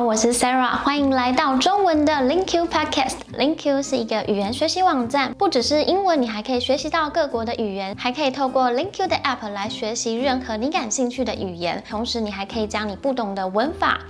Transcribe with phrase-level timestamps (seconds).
[0.00, 3.16] 我是 Sarah，欢迎来到中文的 LinkU Podcast。
[3.38, 11.82] LinkU 是一个语言学习网站，不只是英文，你还可以学习到各国的语言，还可以透过 LinkU 的 App 来学习任何你感兴趣的语言。
[11.88, 14.00] 同时，你还可以将你不懂的文法。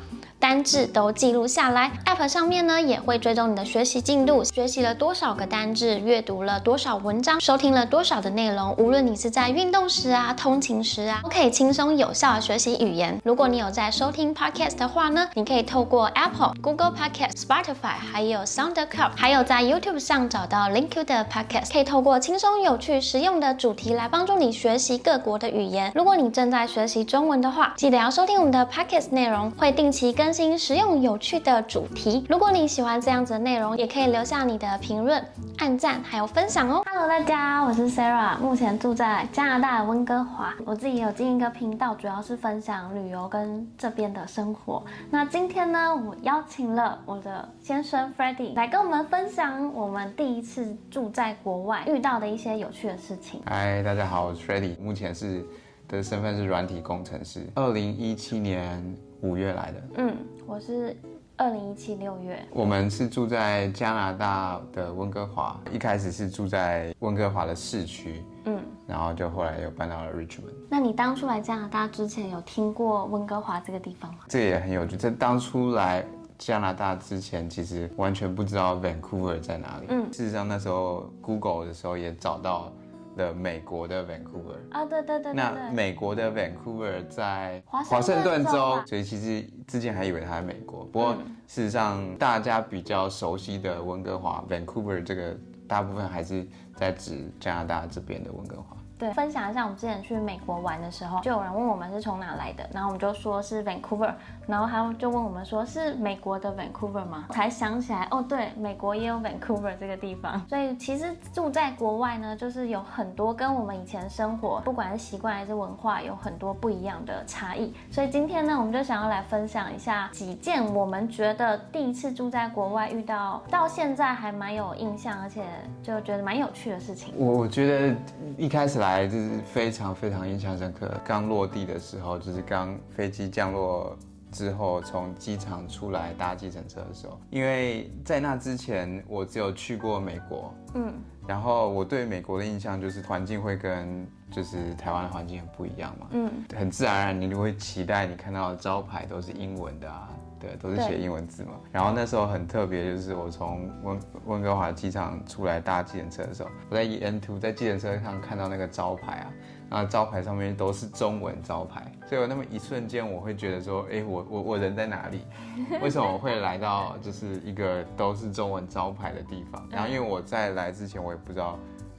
[0.45, 8.75] 单字都记录下来，App 上面呢也会追踪你的学习进度，学习了多少个单字，阅读了多少文章，收听了多少的内容。
[8.77, 13.19] 无论你是在运动时啊、通勤时啊，都可以轻松有效的学习语言。
[13.25, 25.91] 如果你有在收听 Podcast 的话呢，你可以透过 Apple、Google Podcast、Spotify，还有 SoundCloud，还有在 YouTube 上找到 LinkU 的 Podcast，可以透过轻松有趣、实用的主题来帮助你学习各国的语言。
[25.95, 30.34] 如果你正在学习中文的话，记得要收听我们的 Podcast 内容，会定期更。
[30.35, 35.25] 新实用有趣的主题，如果你喜欢这样子的内容，也可以留下你的评论、
[35.59, 36.83] 按赞还有分享哦。
[36.87, 40.53] Hello，大家，我是 Sarah，目前住在加拿大的温哥华。
[40.67, 44.83] 我自己有经营一个频道，主要是分享旅游跟这边的生活。
[45.09, 53.41] 那今天呢，我邀请了我的先生 Freddie 来跟我们分享我们第一次住在国外遇到的一些有趣的事情。
[53.47, 55.47] 嗨，大家好，我是 Freddie，目前是
[55.89, 57.47] 的身份是软体工程师。
[57.55, 58.97] 二零一七年。
[59.21, 60.15] 五月来的，嗯，
[60.47, 60.95] 我是
[61.39, 62.47] 二零一七六月。
[62.51, 70.53] 我们是住在加拿大的温哥华，一开始是住在温哥华的市区，嗯，然后就后来又搬到了 Richmond。
[70.69, 74.19] 那你当初来加拿大之前有听过温哥华这个地方吗？
[74.29, 76.05] 这也很有趣，在当初来
[76.37, 79.87] 加拿大之前，其实完全不知道 Vancouver 在哪里。
[79.89, 82.71] 嗯，事实上那时候 Google 的时候也找到。
[83.17, 91.15] 的美国的 Vancouver 啊，对对对，那美国的 Vancouver 在华盛顿州，所以其实之前还以为它在美国，不过
[91.47, 98.77] 事实上大家比较熟悉的温哥华 Vancouver 这个大部分还是在指加拿大这边的温哥华。
[99.13, 104.13] 分享一下我们之前去美国玩的时候，就有人问我们是从哪来的，然后我们就说是 Vancouver，
[104.47, 107.27] 然后他们就问我们说是美国的 Vancouver 吗？
[107.31, 110.41] 才想起来，哦，对，美国也有 Vancouver 这个地方。
[110.49, 117.73] 所以其实住在国外呢，就是有很多跟我们以前生活，不管是习惯还是文化，有很多不一样的差异。
[117.91, 125.43] 所以今天呢，我们就想要来分享一下几件我们觉得第一次住在国外遇到，到现在还蛮有印象，而且
[125.83, 127.15] 就觉得蛮有趣的事情。
[127.17, 127.97] 我我觉得
[128.37, 130.91] 一开始来就是非常非常印象深刻。
[131.05, 133.97] 刚落地的时候，就是刚飞机降落
[134.33, 140.93] 之后，从机场出来搭计程车的时候，因为在那之前我只有去过美国，嗯，
[141.27, 150.09] 然后我对美国的印象就是环境会跟就是台湾的环境很不一样嘛，嗯，很自然而然你就会期待你看到的招牌都是英文的啊。
[150.45, 151.53] 对，都是写英文字嘛。
[151.73, 159.33] 然后那时候很特别，就是我从温温哥华机场出来搭计程车的时候，我在 E N Two 在计程车上看到那个招牌啊，
[159.71, 165.25] 然后招牌上面都是中文招牌，所以有那么一瞬间，我会觉得说，哎，我我我人在哪里？
[165.81, 169.67] 为什么我会来到就是一个都是中文招牌的地方？
[169.71, 171.59] 然后因为我在来之前，我也不知道。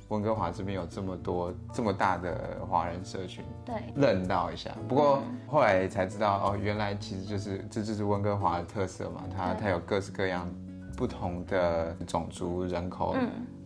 [0.10, 4.70] 温哥华这边有这么多这么大的华人社群，对，愣到一下。
[4.88, 10.48] 不过后来才知道，哦，原来其实就是这就是温哥华的特色嘛，它它有各式各样
[10.96, 13.16] 不同的种族人口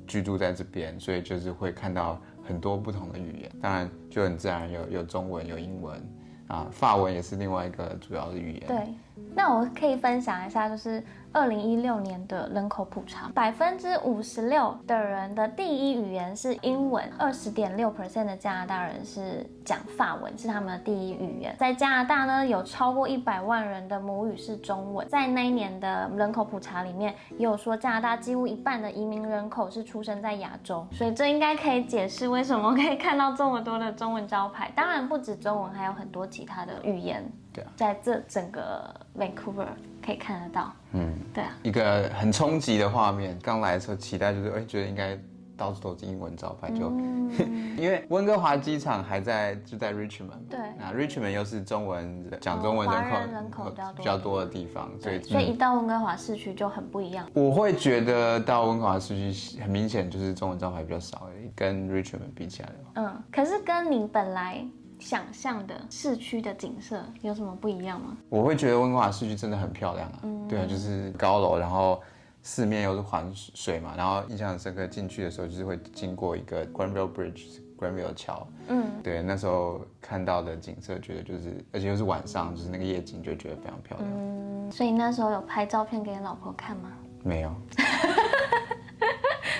[0.07, 3.51] 居住在这边，所以就是会看到很多不同的语言。
[3.61, 6.01] 当然就很自然有有中文有英文
[6.47, 8.63] 啊，法文也是另外一个主要的语言。
[8.65, 8.93] 对，
[9.35, 11.03] 那我可以分享一下，就是。
[11.31, 21.55] 二零一六年的人口普查，百分之五十六的人的第一语言是英文，二十点六 percent 的加拿大人是讲法文，是他们的第一语言。
[21.59, 25.07] 在加拿大呢，有超过一百万人的母语是中文。
[25.07, 34.71] 在那一年的人口普查里面，也有说加拿大几乎一半的移民人口是出生在亚洲，所以这应该可以解释为什么可以看到这么多的中文招牌。
[34.75, 37.23] 当然不止中文，还有很多其他的语言。
[37.53, 39.67] 对啊，在这整个 Vancouver。
[40.05, 43.37] 可以看得到，嗯，对啊，一个很冲击的画面。
[43.41, 45.17] 刚来的时候期待就是，哎，觉得应该
[45.57, 46.89] 到处都是英文招牌，就
[47.77, 57.27] 因为温哥华机场还在就在 Richmond，对，那 Richmond 又是中文讲中文人口人口比较多的地方，所以所以一到温哥华市区就很不一样。
[57.33, 64.65] 我会觉得到温哥华市区很明显就是中文招牌比较少，跟 Richmond 比起来的话，嗯，可是跟你本来。
[64.99, 68.15] 想象的市区的景色有什么不一样吗？
[68.29, 72.01] 我会觉得温哥华市区真的很漂亮啊，对啊，就是高楼，然后
[72.43, 84.09] 四面又是环水嘛，然后印象很深刻，进去的时候就是会经过一个 Granville Bridge，Granville 桥，嗯，对，那时候看到的景色，觉得就是，而且又是晚上，就是那个夜景，就觉得非常漂亮。
[84.11, 86.91] 嗯，所以那时候有拍照片给你老婆看吗？
[87.23, 87.51] 没有。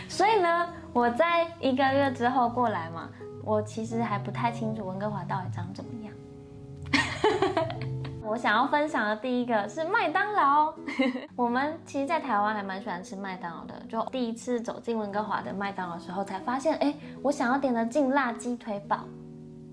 [0.07, 3.09] 所以呢，我在一个月之后过来嘛。
[3.49, 6.13] 我其实还不太清楚温哥华到底长怎么样。
[8.21, 10.71] 我想要分享的第一个是麦当劳。
[11.35, 13.73] 我们其实，在台湾还蛮喜欢吃麦当劳的。
[13.89, 16.93] 就第一次走进温哥华的麦当劳时候，才发现，哎，
[17.23, 18.99] 我想要点的劲辣鸡腿堡，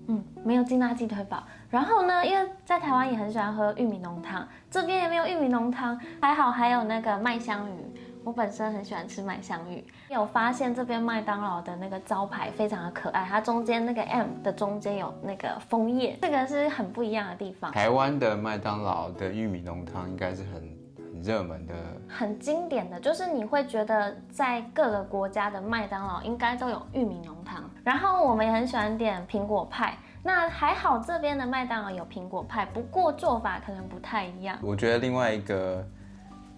[0.07, 1.43] 嗯，没有劲辣鸡腿堡。
[1.69, 7.75] 然后呢，因为在台湾也很喜欢喝玉米浓汤，这边也没有玉米浓汤，还好还有那个麦香鱼。
[8.23, 17.71] 我本身很喜欢吃麦香鱼，有发现这边麦当劳的那个招牌非常的可爱，它中间那个 M 的中间有那个枫叶，这个是很不一样的地方。
[17.73, 20.53] 台湾的麦当劳的玉米浓汤应该是很
[20.95, 21.73] 很热门的，
[22.07, 27.69] 很经典的就是你会觉得在各个国家的麦当劳应该都有玉米浓汤。
[27.83, 34.57] 然后我们也很喜欢点苹果派，那还好这边的麦当劳有苹果派，不过做法可能不太一样。
[34.61, 35.85] 我觉得另外一个。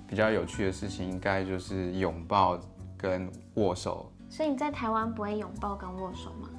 [0.07, 2.57] 比较有趣的事情，应该就是拥抱
[3.00, 4.12] 跟握手。
[4.30, 6.50] 所以你在台湾不会拥抱跟握手吗？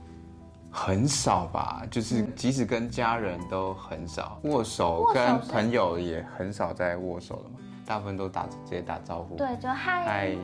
[0.73, 7.57] 很少吧，就是即使跟家人都很少握手，跟朋友也很少在握手了嘛。
[7.85, 9.35] 大部分都打直接打招呼。
[9.35, 10.05] 对，就嗨。
[10.05, 10.37] 嗨。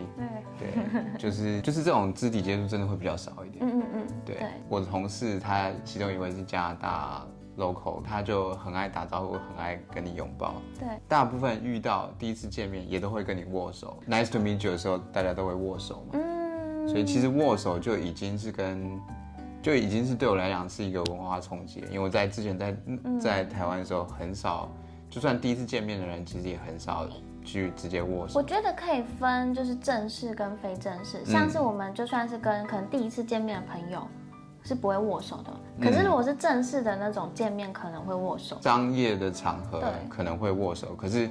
[0.59, 3.65] 对对，就是就是这种肢体接触真的会比较少一点。
[3.65, 4.07] 嗯嗯嗯。
[4.25, 4.37] 对，
[4.69, 7.27] 我的同事他其中一位是加拿大。
[7.57, 10.55] local，他就很爱打招呼，很爱跟你拥抱。
[10.79, 13.99] 对，大部分遇到第一次见面也都会跟你握手。
[14.09, 16.15] Nice to meet you 的时候，大家都会握手嘛。
[16.15, 16.89] 嗯。
[16.89, 19.01] 所以其实握手就已经是跟，
[19.61, 21.81] 就已经是对我来讲是一个文化冲击。
[21.91, 22.77] 因为我在之前在
[23.21, 24.71] 在台湾的时候，很少，
[25.11, 27.09] 就算第一次见面的人，其实也很少
[27.45, 28.39] 去直接握手。
[28.39, 31.25] 我觉得可以分，就是正式跟非正式。
[31.25, 34.07] 像是我们就算是跟可能第一次见面的朋友。
[34.67, 38.59] 是不会握手的，可是如果是正式的那种见面，可能会握手。
[38.61, 41.31] 商业的场合可能会握手，可是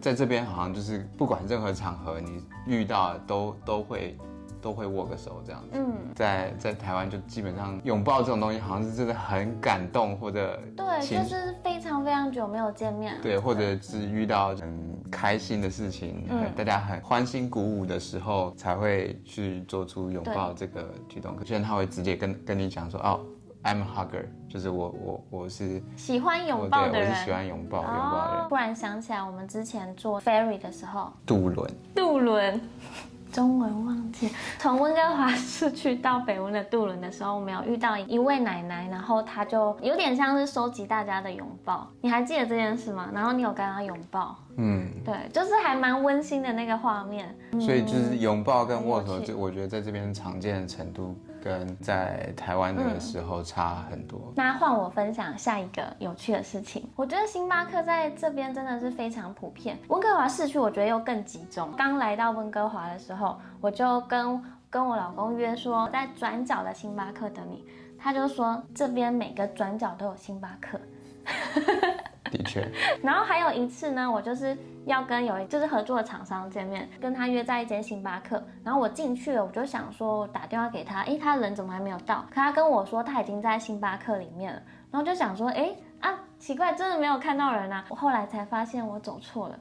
[0.00, 4.16] 在这边好像就是不管任何场合，你遇到都都会。
[4.64, 21.34] 都会握个手这样子，嗯，在在台湾就基本上拥抱这种东西，好像是真的很感动，或者对，就是非常非常久没有见面，对，或者是遇到很开心的事情，大家很欢欣鼓舞的时候，才会去做出拥抱这个举动。
[21.36, 23.20] 可是他会直接跟跟你讲说，哦
[23.62, 28.48] ，I'm a hugger，就是我我我是喜欢拥抱的人，我是喜欢拥抱拥抱的人。
[28.48, 32.60] 突然想起来，我们之前坐 ferry 的时候，渡轮，渡轮。
[33.32, 34.30] 中文忘记。
[34.60, 41.84] 从温哥华市区到北温的渡轮的时候，我们有遇到一位奶奶，然后她就有点像是收集大家的拥抱。
[42.00, 43.10] 你还记得这件事吗？
[43.12, 44.38] 然后你有跟她拥抱？
[44.56, 47.34] 嗯，对，就是还蛮温馨的那个画面。
[47.60, 51.16] 所以就是拥抱跟握手，就我觉得在这边常见的程度。
[51.44, 54.32] 跟在台湾的时候差很多。
[54.34, 56.88] 那换我分享下一个有趣的事情。
[56.96, 59.78] 我觉得星巴克在这边真的是非常普遍。
[59.88, 61.70] 温哥华市区我觉得又更集中。
[61.76, 67.62] 刚来到温哥华的时候，我就跟跟我老公约说在转角的星巴克等你。
[67.98, 70.80] 他就说这边每个转角都有星巴克。
[72.36, 72.66] 的确，
[73.02, 82.24] 然后还有一次呢，我就是要跟有就是合作的厂商见面，跟他约在一间星巴克，然后我进去了，我就想说打电话给他，哎，他人怎么还没有到？
[82.28, 84.60] 可他跟我说他已经在星巴克里面了，
[84.90, 85.70] 然后就想说，哎
[86.00, 87.84] 啊，奇怪，真的没有看到人啊！
[87.88, 89.58] 我后来才发现我走错了，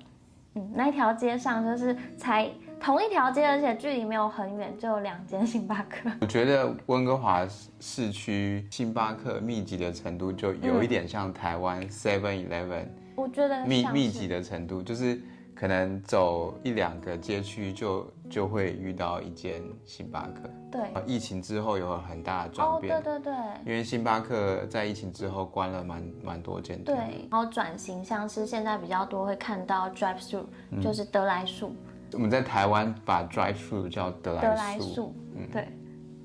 [0.56, 2.50] 嗯，那条街上就是才。
[2.84, 6.12] 同一条街，而且距离没有很远，就有两间星巴克。
[6.20, 7.48] 我觉得温哥华
[7.80, 12.88] 市区星巴克密集的程度，就有一点像台湾 Seven Eleven。
[13.16, 15.18] 我觉得密密集的程度，就是
[15.56, 20.50] 可能走一两个街区就就会遇到一间星巴克。
[20.70, 22.98] 对，疫情之后有很大的转变。
[22.98, 23.34] 哦，对对对。
[23.66, 26.96] 因为星巴克在疫情之后关了蛮蛮多间对，
[27.32, 31.74] 然后转型像是现在比较多会看到 Drive Through，就是得来速。
[32.14, 35.68] 我们在台湾把 drive through 叫德来速，嗯，对，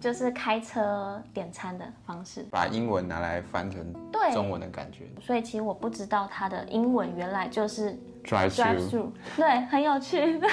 [0.01, 3.93] 就是开车点餐的方式，把英文拿来翻成
[4.33, 5.07] 中文的感觉。
[5.21, 10.39] 所以其实我不知道它的英文原来就是 drive through，对，很有趣。
[10.39, 10.49] 对，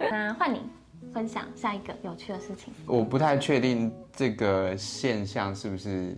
[0.10, 0.62] 那换你
[1.12, 2.72] 分享下一个有趣的事情。
[2.86, 6.16] 我不太确定这个现象是不是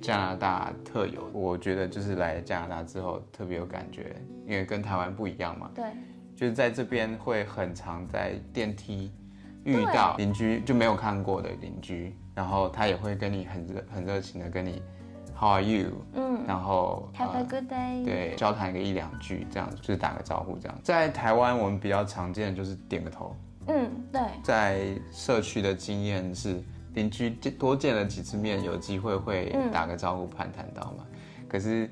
[0.00, 4.14] 加拿大特有，我觉得就是来加拿大之后特别有感觉，
[4.46, 5.70] 因为跟台湾不一样嘛。
[5.74, 5.84] 对。
[6.42, 9.12] 就是在这边会很常在电梯
[9.62, 14.82] 遇到邻居就没有看过的邻居，然后他也会跟你很热很热情的跟你
[15.38, 16.04] How are you？
[16.14, 18.04] 嗯，然后 Have a good day。
[18.04, 20.76] 对，交谈个一两句这样子，就是打个招呼这样。
[20.82, 23.36] 在台湾我们比较常见的就是点个头。
[23.68, 24.20] 嗯，对。
[24.42, 26.60] 在社区的经验是
[26.94, 31.06] 邻居多见了几次面，有机会会打个招呼攀谈到嘛。
[31.48, 31.88] 可是。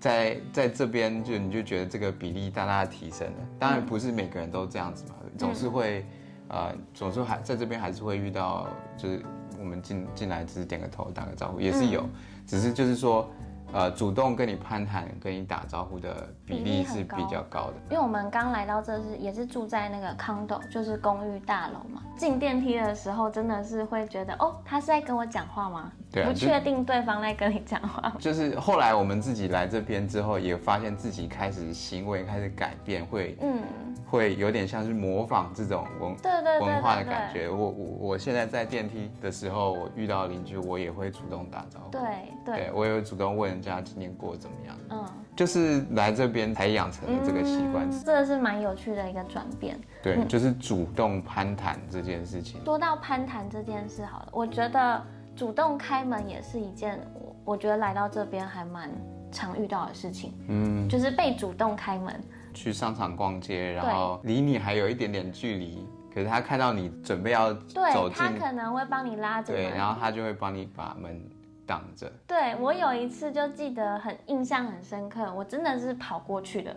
[0.00, 6.04] 在在这边就你就觉得这个比例大大的提升了，当然不是每个人都这样子嘛，总是会，
[6.48, 8.66] 呃，总是还在这边还是会遇到，
[8.96, 9.22] 就是
[9.58, 12.08] 我们进进来只是点个头打个招呼也是有，
[12.46, 13.30] 只是就是说
[13.72, 17.74] 呃主动跟你攀谈、跟你打招呼的比比例例是比较高的。
[17.90, 22.02] 因为我们刚来到这是也是住在那个 condo，就是公寓大楼嘛。
[22.16, 25.92] 进电梯的时候真的是会觉得，哦，他是在跟我讲话吗？
[26.10, 28.12] 不对啊就确定对方在跟你讲话。
[28.18, 33.62] 就是后来我们自己来这边之后，也发现自己开始行为开始改变，会嗯，
[34.06, 37.48] 会有点像是模仿这种文对对文化的感觉。
[37.48, 41.90] 我我我现在在电梯的时候，我遇到邻居，我也会主动打招呼。
[41.90, 42.00] 对
[42.44, 44.76] 对对，我也会主动问人家今天过得怎么样。
[44.88, 45.04] 嗯，
[45.36, 47.86] 就是来这边才养成了这个习惯。
[47.88, 49.78] 嗯这个是蛮有趣的一个转变。
[50.02, 52.64] 对，就是主动攀谈这件事情。
[52.64, 55.02] 说到攀谈这件事好了，我觉得
[55.36, 58.90] 主动开门也是一件我我觉得来到这边还蛮
[59.30, 62.18] 常遇到的事情，嗯，就是被主动开门。
[62.54, 71.22] 去商场逛街，然后离你还有一点点距离，可是他看到你准备要走他，可能会帮你拉着对，然后他就会帮你把门
[71.70, 72.10] 挡着。
[72.26, 76.74] 对我有一次就记得很印象很深刻，我真的是跑过去的，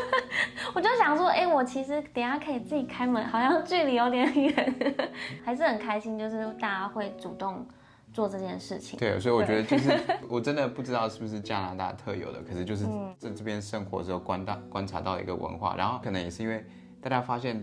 [0.74, 4.74] 我就想说，哎、我其实等一下可以自己开门，好像距离有点远，
[5.44, 7.66] 还是很开心，就是大家会主动
[8.14, 8.98] 做这件事情。
[8.98, 9.92] 对，所以我觉得就是
[10.30, 16.64] 我真的不知道是不是加拿大特有的，可是就是嗯在这边生活之后观到观察到一个文化，然后可能也是因为
[17.02, 17.62] 大家发现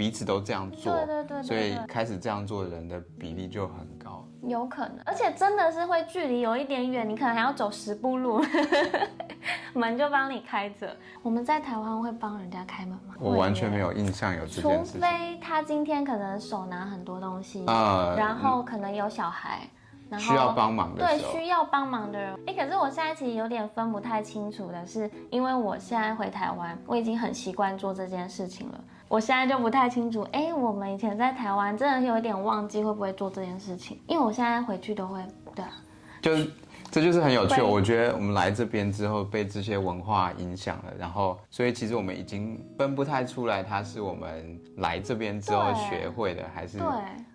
[0.00, 4.26] 彼此都这样做，对对对对所以开始这样做的人的比例就很高。
[4.48, 8.42] 有可能，而且真的是会距离有一点远，你可能还要走十步路，
[9.74, 10.96] 门就帮你开着。
[11.22, 13.14] 我们在台湾会帮人家开门吗？
[13.18, 15.00] 我完全没有，印象有这除件事情。
[15.02, 19.68] 非他今天可能手拿很多东西，呃然后可能有小孩，
[20.08, 28.80] 然后需要帮忙的对，需要帮忙的人，哎，可是我现在其实有点分不太清楚的是，因为我现在回台湾，我已经很习惯做这件事情了。
[29.10, 35.20] 我现在就不太清楚，哎，我们以前在台湾真的有一点忘记会不会做这件事情，因为我现在回去都会，
[35.52, 35.72] 对啊，
[36.22, 36.48] 就是
[36.92, 37.60] 这就是很有趣。
[37.60, 46.86] 我觉得我们来这边之后被这些文化影响了，然后所以其实我们已经分不太出来，它是我们来这边之后学会的，还是对。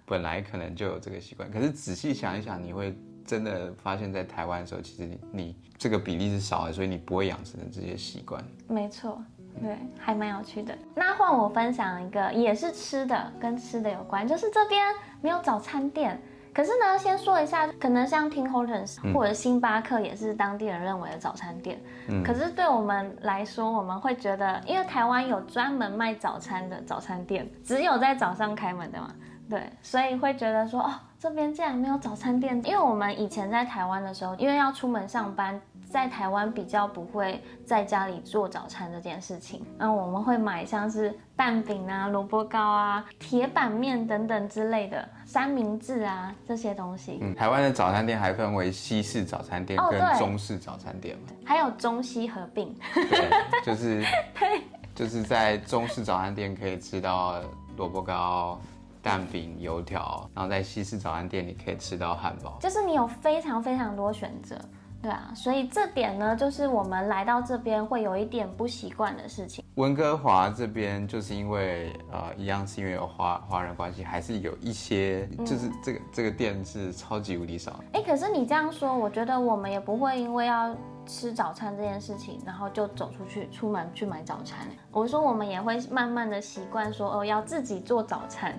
[0.05, 1.51] 本来可能就有这个习惯。
[1.51, 8.41] 可是仔细想一想，你会真的发现，在台湾的时候，其实你你这个比例是少的，所以你不会养成这些习惯。
[8.69, 9.21] 没错，
[9.61, 10.77] 对，还蛮有趣的。
[10.93, 14.83] 那换我分享一个，也是吃的，跟吃的有关，就是这边
[15.21, 16.21] 没有早餐店。
[16.53, 21.77] 可是呢，先说一下，可能像 Tim Hortons 或者星巴克也是当地人认为的早餐店。
[22.23, 29.13] 可是对我们来说，我们会觉得，因为台湾有专门卖早餐的早餐店，只有在早上开门的嘛，
[29.49, 32.55] 对，所以会觉得说，哦，这边竟然没有早餐店。
[32.63, 35.59] 因为我们以前在台湾的时候，因为要出门上班，
[35.95, 39.65] 在台湾比较不会在家里做早餐这件事情。
[39.77, 51.29] 那我们会买像是蛋饼啊、萝卜糕啊、铁板面等等之类的三明治啊这些东西，嗯，台湾的早餐店还分为西式早餐店跟中式早餐店嘛。
[51.45, 52.75] 还有中西合并。
[52.93, 53.29] 对，
[53.63, 54.03] 就是
[54.93, 57.39] 就是在中式早餐店可以吃到
[57.77, 58.59] 萝卜糕、
[59.01, 62.57] 蛋饼、油条，然后在西式早餐店你可以吃到汉堡。
[62.59, 64.59] 就是你有非常非常多选择，
[65.01, 69.63] 对啊，所以这点呢，就是我们来到这边会有一点不习惯的事情。
[69.75, 77.79] 温哥华这边就是因为呃，一样是因为有华华人关系，还是有一些就是这个、这个店是超级无敌少。
[77.93, 80.75] 哎，可是你这样说，我觉得我们也不会因为要
[81.05, 84.65] 吃早餐这件事情，然后就走出去出门去买早餐。
[84.91, 88.57] 我说我们也会慢慢的习惯说，哦，要自己做早餐。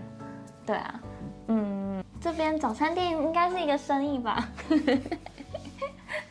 [0.64, 1.00] 对啊，
[1.48, 4.48] 嗯，这边早餐店应该是一个生意吧？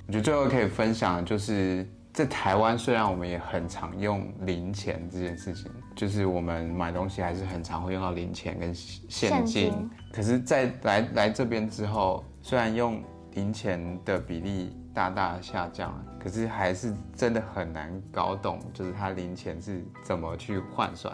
[0.08, 1.88] 我觉得最后可以分享的就是。
[2.16, 9.70] 在台湾，虽然我们也很常用零钱这件事情，就是我们买东西还是很常会用到零钱跟现现金。
[9.70, 21.14] 金可是在，来来这边之后，虽然用零钱的比例大大下降了，可是还是真的很难搞懂，就是它零钱是怎么去换算。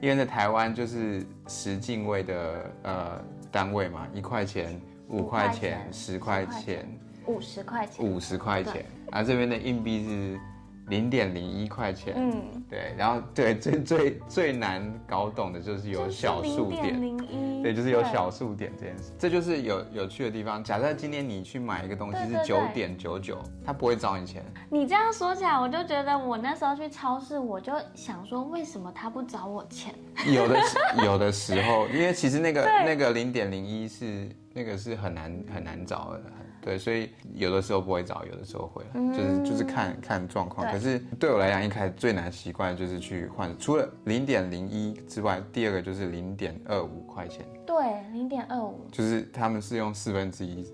[0.00, 6.88] 因为在台湾就是十进位的呃单位嘛，一块钱、五块钱、十块钱。
[7.30, 8.04] 五十块钱。
[8.04, 10.40] 五十块钱，然后这边的硬币是
[10.88, 20.64] 零点零一块钱，嗯，对，然后对最最最难搞懂的就是有小数点，零一，对，就是有小数点这件事，这就是有有趣的地方。
[20.64, 29.94] 假设今天你去买一个东西是九点九九，他不会找你钱，你这样说起来，我就觉得我那时候去超市，我就想说，为什么他不找我钱？
[30.26, 30.60] 有的
[31.04, 36.22] 有的时候， 因为其实那个那个零点零一是那个是很难很难找的，
[36.62, 38.84] 对，所以有的时候不会找，有的时候会，
[39.16, 40.70] 就是就是看看状况。
[40.70, 47.76] 可是对我来讲，一开始最难习惯的就是去换，除了零点零一之外，第二个就是零点二五块钱，对，
[48.12, 50.66] 零点二五，就是他们是用四分之一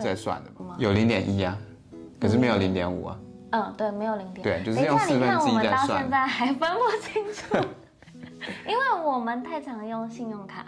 [0.00, 1.58] 在算的嘛吗，有零点一啊，
[2.18, 3.20] 可是没有零点五啊。
[3.50, 4.42] 嗯，对，没有零点。
[4.42, 6.10] 对，就是用四分之一在们到现。
[6.10, 7.68] 在还分不清楚，
[8.66, 10.66] 因为我们太常用信用卡，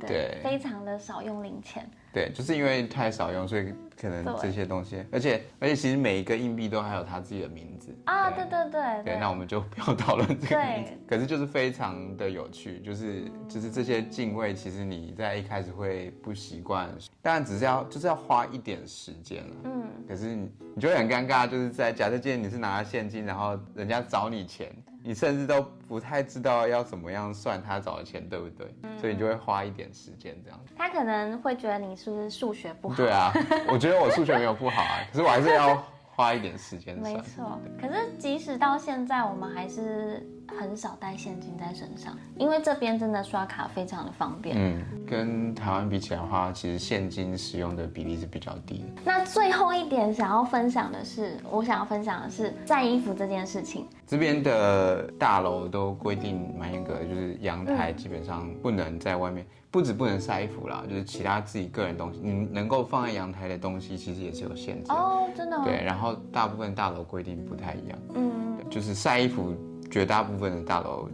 [0.00, 1.88] 对非常的少用零钱。
[2.12, 10.98] 对，就是因为太少用，所以可能对这些东西，而且而且其实每一个硬币都还有它自己的名字啊，对对对对，那我们就不要讨论这个名字对。
[11.06, 16.88] 可是就是非常的有趣，就是就是这些敬畏，其实你在一开始会不习惯，
[17.20, 19.56] 当然只是要就是要花一点时间了。
[19.64, 24.70] 嗯，可是你你就会很尴尬，就是在假设今天你是拿现金，然后人家找你钱，
[25.08, 28.66] 你甚至都不太知道要怎么样算他找的钱，对不对？
[28.82, 30.60] 嗯所以你就会花一点时间这样。
[30.76, 32.94] 他可能会觉得你是不是数学不好？
[32.94, 33.32] 对啊，
[33.72, 35.82] 我觉得我数学没有不好啊， 可是我还是要
[36.14, 37.14] 花一点时间算。
[37.14, 40.22] 没错，可是即使到现在，我们还是
[40.58, 44.56] 很少带现金在身上，因为这边真的刷卡非常的方便。
[44.58, 49.02] 嗯，跟台湾比起来的话，其实现金使用的比例是比较低的。
[49.04, 53.86] 那最后一点想要分享的是，我想要分享的是晒衣服这件事情。
[54.06, 64.94] 这边的大楼都规定蛮严格的，就是阳台基本上不能在外面，不止不能晒衣服啦，就是其他自己个人东西，你能够放在阳台的东西，其实也是有限制的。
[64.94, 65.62] 哦，真的、哦。
[65.64, 69.54] 对，，然后大部分大楼规定不太一样，嗯，就是晒衣服，
[69.90, 71.08] 绝大部分的大楼，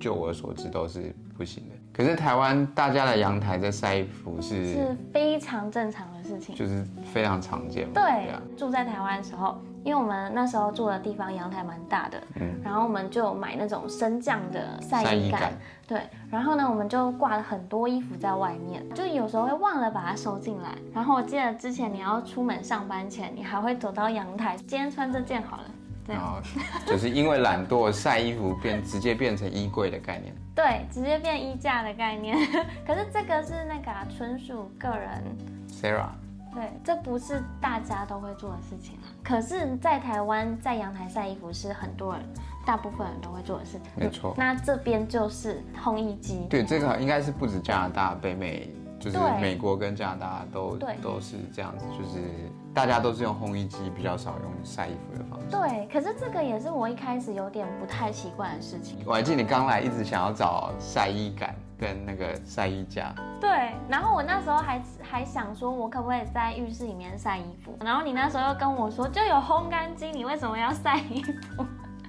[0.00, 1.76] 就我所知都是不行的。
[1.92, 6.54] 可是台湾大家的阳台在晒衣服是，是非常正常的事情。
[6.54, 7.92] 就是非常常见嘛。
[7.94, 15.52] 对啊，，住在台湾的时候，因为我们那时候住的地方阳台蛮大的，嗯然后我们就买那种升降的晒衣杆，
[15.86, 16.00] 对，
[16.30, 20.70] 然后呢，我们就挂了很多衣服在外面，就有时候会忘了把它收进来。
[20.94, 25.72] 然后我记得之前你要出门上班前，你还会走到阳台，今天穿这件好了，对
[26.06, 26.38] 然后
[26.86, 30.34] 就是因为懒惰，晒衣服变直接变成衣柜的概念。
[30.54, 32.36] 对，直接变衣架的概念。
[32.86, 35.22] 可是这个是那个、啊、纯属个人
[35.70, 36.10] Sarah，
[36.54, 39.08] 对，这不是大家都会做的事情啊。
[39.22, 42.22] 可是，在台湾，在阳台晒衣服是很多人，
[42.66, 43.80] 大部分人都会做的事。
[43.96, 46.46] 没错那这边就是烘衣机。
[46.50, 48.68] 对，这个应该是不止加拿大、北美，
[49.00, 55.46] 就是美国跟加拿大都都是这样子，就是大家都是用烘衣机，比较少用晒衣服的方式。
[55.50, 58.98] 对，可是这个也是我一开始有点不太习惯的事情。
[59.04, 67.76] 我还记得你刚来一直想要找晒衣杆跟那个晒衣架，对，然后我那时候还还想说，我可不可以在浴室里面晒衣服？
[67.84, 71.66] 然后你那时候又跟我说，就有烘干机，你为什么要晒衣服？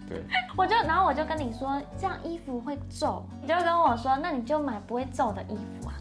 [0.08, 0.24] 对，
[0.56, 5.94] 我就，然后我就跟你说，这样衣服会皱，你就跟我说，那你就买不会皱的衣服啊。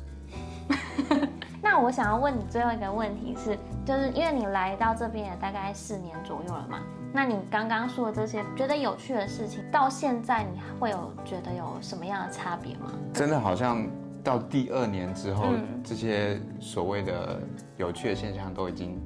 [1.62, 6.78] 那我想要问你最后一个问题是，就是因为你来到这边也大概四年左右了嘛，
[7.12, 12.92] 那你刚刚说的这些觉得有趣的事情，到现在你会有觉得有什么样的差别吗？
[13.12, 13.84] 真的好像
[14.22, 17.40] 到第二年之后，嗯这些所谓的
[17.76, 19.00] 有趣的现象都已经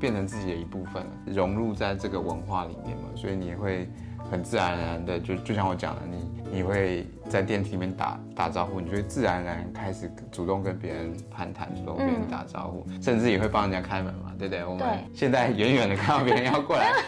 [0.00, 3.90] 变成自己的一部分了，融入在这个文化里面嘛，所以你会
[4.30, 14.64] 很自然而然的，就就像我讲的，你你会在电梯里面打打招呼，你就会自然而然开始主动跟别人攀谈，主动跟别人打招呼，甚至也会帮人家开门嘛，对不对？
[14.64, 16.92] 我们现在远远的看到别人要过来。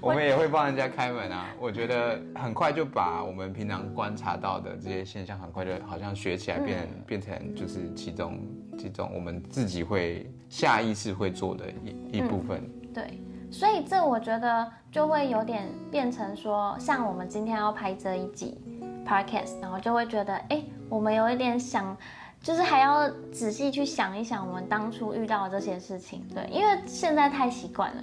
[0.00, 8.40] 我们也会帮人家开门啊，我觉得很快就把我们平常观察到的这些现象，很快就好像学起来变成、变成就是其中
[8.78, 12.62] 其中我们自己会下意识会做的一一部分。
[12.94, 18.60] 对，所以这我觉得就会有点变成说，像我们今天要拍这一集
[19.06, 21.96] podcast，然后就会觉得，哎，我们有一点想，
[22.40, 26.24] 就是还要仔细去想一想我们当初遇到的这些事情。
[26.32, 28.02] 对，因为现在太习惯了。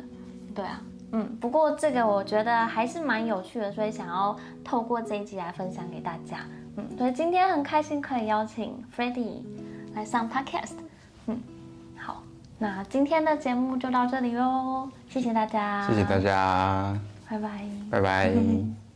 [0.54, 0.82] 对啊，
[1.14, 6.40] 嗯，不过这个我觉得还是蛮有趣的，所以想要透过这一集来分享给大家。
[6.76, 9.46] 嗯，所以今天很开心可以邀请 f r e d d y
[9.96, 10.76] 来上 podcast。
[11.28, 11.42] 嗯，
[12.60, 17.50] 那今天的节目就到这里喽，谢谢大家，谢谢大，家，拜拜。
[17.92, 18.87] 拜拜。